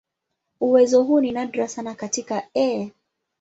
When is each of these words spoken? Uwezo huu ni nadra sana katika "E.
Uwezo 0.59 1.03
huu 1.03 1.19
ni 1.21 1.31
nadra 1.31 1.67
sana 1.67 1.95
katika 1.95 2.47
"E. 2.55 2.91